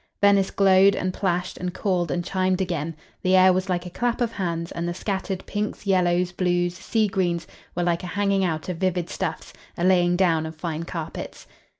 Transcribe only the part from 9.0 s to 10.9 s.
stuffs, a laying down of fine